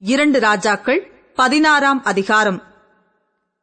[0.00, 2.62] இரண்டு ராஜாக்கள் பதினாறாம் அதிகாரம்.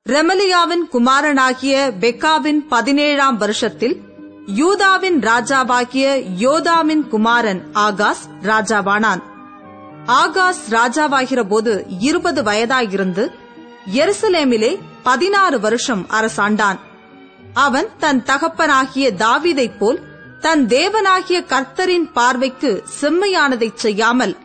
[0.09, 4.02] ரெமலியாவின் குமாரனாகிய பெக்காவின் பதினேழாம் வருஷத்தில்
[4.46, 9.21] யூதாவின் ராஜாவாகிய யோதாமின் குமாரன் ஆகாஸ் ராஜாவானான்.
[10.08, 13.31] ஆகாஸ் ராஜாவாகிற போது இருபது வயதாயிருந்து
[13.96, 16.80] எருசலேமிலே பதினாறு வருஷம் அரசாண்டான்.
[17.54, 19.99] அவன் தன் தகப்பனாகிய தாவீதைப் போல்
[20.40, 24.38] தன் தேவனாகிய கர்த்தரின் பார்வைக்கு செம்மையானதைச் செய்யாமல்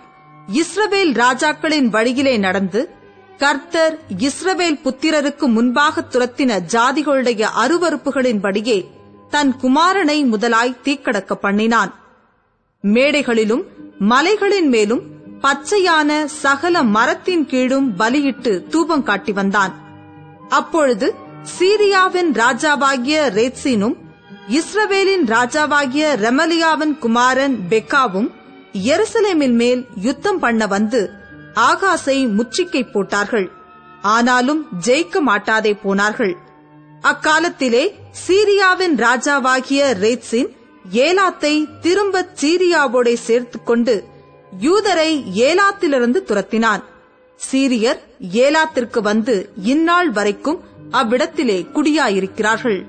[0.48, 2.90] இஸ்ரவேல் ராஜாக்களின் வழியிலே நடந்து
[3.38, 8.86] கர்த்தர் இஸ்ரவேல் புத்திரருக்கு முன்பாக துரத்தின ஜாதிகளுடைய அருவறுப்புகளின்படியே
[9.30, 11.94] தன் குமாரனை முதலாய் தீக்கடக்க பண்ணினான்.
[12.80, 13.64] மேடைகளிலும்
[13.98, 15.02] மலைகளின் மேலும்
[15.40, 19.72] பச்சையான சகல மரத்தின் கீழும் பலியிட்டு தூபம் காட்டி வந்தான்.
[20.48, 21.14] அப்பொழுது
[21.58, 23.96] சீரியாவின் ராஜாவாகிய ரேத்சீனும்
[24.48, 28.30] இஸ்ரவேலின் ராஜாவாகிய ரெமலியாவின் குமாரன் பெக்காவும்
[28.72, 31.10] எருசலேமின் மேல் யுத்தம் பண்ண வந்து
[31.54, 33.50] ஆகாசை முச்சிக்கை போட்டார்கள்.
[34.02, 36.36] ஆனாலும் ஜெயிக்க மாட்டாதே போனார்கள்.
[37.02, 37.94] அக்காலத்திலே
[38.26, 40.48] சீரியாவின் ராஜாவாகிய ரேத்சின்
[40.92, 44.04] ஏலாத்தை திரும்ப சீரியாவோடே சேர்த்துக் கொண்டு
[44.60, 46.82] யூதரை ஏலாத்திலிருந்து துரத்தினான்.
[47.52, 47.98] சீரியர்
[48.32, 52.84] ஏலாத்திற்கு வந்து இந்நாள் வரைக்கும் அவ்விடத்திலே குடியாயிருக்கிறார்கள்.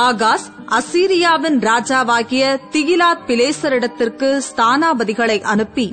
[0.00, 5.86] ஆகாஸ் அசீரியாவின் ராஜாவாகிய திகிலாத் பிலேசரிடத்திற்கு ஸ்தானாபதிகளை அனுப்பி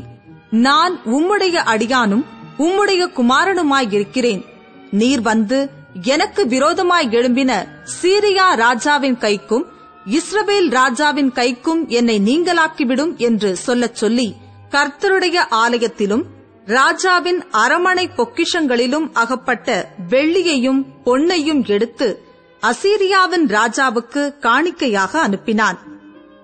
[0.60, 2.26] நான் உம்முடைய அடியானும்
[2.58, 4.44] உம்முடைய குமாரனுமாயிருக்கிறேன்
[4.92, 5.60] நீர் வந்து
[6.08, 7.52] எனக்கு விரோதமாய் எழும்பின
[7.96, 9.66] சீரியா ராஜாவின் கைக்கும்
[10.12, 14.28] இஸ்ரவேல் ராஜாவின் கைக்கும் என்னை நீங்களாக்கிவிடும் என்று சொல்லச் சொல்லி
[14.72, 16.24] கர்த்தருடைய ஆலயத்திலும்
[16.68, 19.68] ராஜாவின் அரமனை பொக்கிஷங்களிலும் அகப்பட்ட
[20.10, 22.08] வெள்ளியையும் பொன்னையும் எடுத்து
[22.62, 25.78] அசீரியாவின் ராஜாவுக்கு காணிக்கையாக அனுப்பினான்.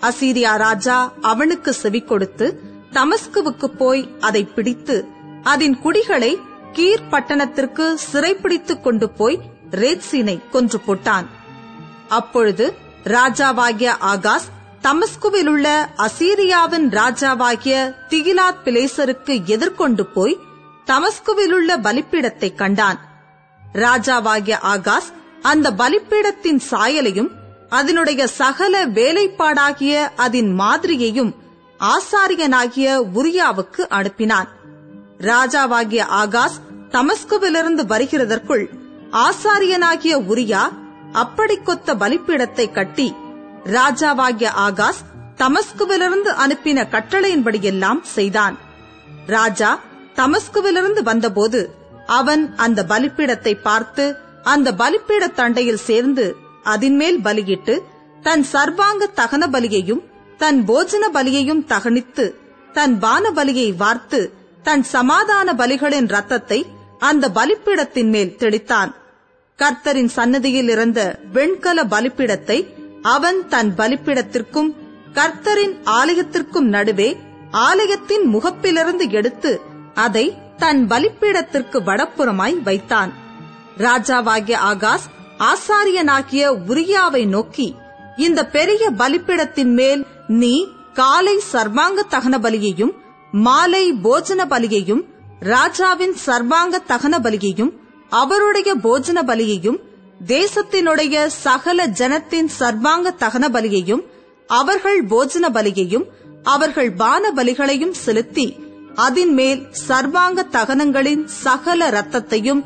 [0.01, 2.61] அசீரியா ராஜா அவனுக்கு செவி கொடுத்து
[2.91, 5.07] தமஸ்குவுக்கு போய் அதை பிடித்து
[5.43, 6.39] அதன் குடிகளை
[6.71, 9.39] கீர் பட்டணத்திற்கு சிறைப்பிடித்துக் கொண்டு போய்
[9.71, 11.25] ரேத்சீனை கொன்று போட்டான்.
[12.09, 14.47] அப்பொழுது ராஜாவாகிய ஆகாஸ்
[14.81, 20.39] தமஸ்குவில் உள்ள அசீரியாவின் ராஜாவாகிய திகிலாத் பிலேசருக்கு எதிர்கொண்டு போய்
[20.85, 22.99] தமஸ்குவில் உள்ள பலிப்பிடத்தை கண்டான்.
[23.75, 25.09] ராஜாவாகிய ஆகாஸ்
[25.43, 27.31] அந்த பலிப்பீடத்தின் சாயலையும்
[27.69, 31.31] அதனுடைய சகல வேலைப்பாடாகிய அதன் மாதிரியையும்
[31.79, 34.49] ஆசாரியனாகிய உரியாவுக்கு அனுப்பினான்.
[35.29, 36.57] ராஜாவாகிய ஆகாஷ்
[36.91, 38.65] தமஸ்குவிலிருந்து வருகிறதற்குள்
[39.25, 40.63] ஆசாரியனாகிய உரியா
[41.11, 43.07] அப்படி கொத்த பலிப்பீடத்தை கட்டி
[43.77, 45.01] ராஜாவாகிய ஆகாஷ்
[45.37, 48.55] தமஸ்குவிலிருந்து அனுப்பின கட்டளையின்படியெல்லாம் செய்தான்.
[49.27, 49.71] ராஜா
[50.15, 51.61] தமஸ்குவிலிருந்து வந்தபோது
[52.19, 54.05] அவன் அந்த பலிப்பீடத்தை பார்த்து
[54.43, 57.83] அந்த பலிப்பீட தண்டையில் சேர்ந்து அதின்மேல் பலியிட்டு
[58.21, 60.03] தன் சர்வாங்க தகன பலியையும்
[60.37, 62.25] தன் போஜன பலியையும் தகனித்து
[62.73, 64.33] தன் பான பலியை வார்த்து
[64.63, 66.59] தன் சமாதான பலிகளின் ரத்தத்தை
[66.99, 68.91] அந்த பலிப்பீடத்தின் மேல் தெளித்தான்.
[69.59, 72.57] கர்த்தரின் சன்னதியில் இருந்த வெண்கல பலிப்பீடத்தை
[73.01, 74.71] அவன் தன் பலிப்பீடத்திற்கும்
[75.13, 77.17] கர்த்தரின் ஆலயத்திற்கும் நடுவே
[77.51, 79.51] ஆலயத்தின் முகப்பிலிருந்து எடுத்து
[79.93, 80.25] அதை
[80.57, 83.11] தன் பலிப்பீடத்திற்கு வடப்புறமாய் வைத்தான்.
[83.77, 85.05] ராஜாவாகிய ஆகாஸ்
[85.49, 87.67] ஆசாரியனாகிய உரியாவை நோக்கி
[88.17, 90.01] இந்த பெரிய பலிப்பிடத்தின் மேல்
[90.41, 90.53] நீ
[90.93, 92.93] காலை சர்வாங்க தகன பலியையும்
[93.33, 95.01] மாலை போஜன பலியையும்
[95.45, 97.71] ராஜாவின் சர்வாங்க தகன பலியையும்
[98.11, 99.79] அவருடைய போஜன பலியையும்
[100.29, 104.03] தேசத்தினுடைய சகல ஜனத்தின் சர்வாங்க தகன பலியையும்
[104.49, 106.05] அவர்கள் போஜன பலியையும்
[106.45, 108.47] அவர்கள் பான பலிகளையும் செலுத்தி
[109.03, 112.61] அதின் மேல் சர்வாங்க தகனங்களின் சகல ரத்தத்தையும்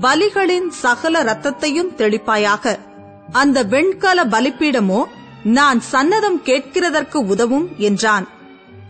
[0.00, 2.78] பலிகளின் சகல ரத்தத்தையும் தெளிப்பாயாக.
[3.32, 5.04] அந்த வெண்கல பலிப்பீடமோ
[5.44, 8.26] நான் சன்னதம் கேட்கிறதற்கு உதவும் என்றான்.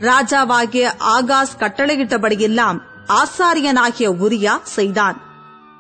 [0.01, 5.21] ராஜாவாகிய ஆகாஸ் கட்டளையிட்டபடியெல்லாம் ஆசாரியனாகிய உரியா செய்தான்.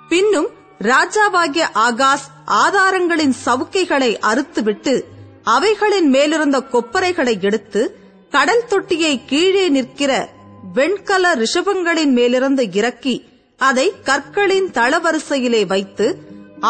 [0.09, 0.49] பின்னும்
[0.81, 5.03] ராஜாவாகிய ஆகாஸ் ஆதாரங்களின் சவுக்கைகளை அறுத்துவிட்டு
[5.43, 7.99] அவைகளின் மேலிருந்த கொப்பரைகளை எடுத்து
[8.31, 10.29] கடல் தொட்டியை கீழே நிற்கிற
[10.73, 13.31] வெண்கல ரிஷபங்களின் மேலிருந்து இறக்கி
[13.69, 16.07] அதை கற்களின் தளவரிசையிலே வைத்து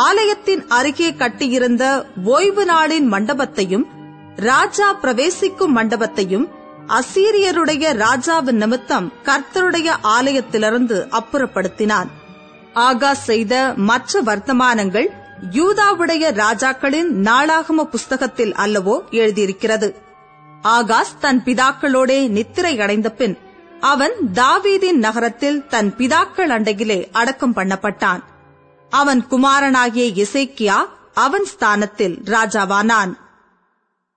[0.06, 1.85] ஆலயத்தின் அருகே கட்டியிருந்த
[2.25, 3.87] ஓய்வு நாளின் மண்டபத்தையும்
[4.37, 6.47] ராஜா பிரவேசிக்கும் மண்டபத்தையும்
[6.99, 12.09] அசீரியருடைய ராஜாவின் நிமித்தம் கர்த்தருடைய ஆலயத்திலிருந்து அப்புறப்படுத்தினான்.
[12.87, 13.55] ஆகாஸ் செய்த
[13.88, 15.09] மற்ற வர்த்தமானங்கள்
[15.50, 19.88] யூதாவுடைய ராஜாக்களின் நாளாகம புஸ்தகத்தில் அல்லவோ எழுதியிருக்கிறது.
[20.69, 23.37] ஆகாஸ் தன் பிதாக்களோடே நித்திரை அடைந்த பின்
[23.82, 28.23] அவன் தாவீதின் நகரத்தில் தன் பிதாக்கள் அண்டையிலே அடக்கம் பண்ணப்பட்டான்.
[28.90, 30.79] அவன் குமாரனாகிய இசைக்கியா
[31.14, 33.12] அவன் ஸ்தானத்தில் ராஜாவானான்.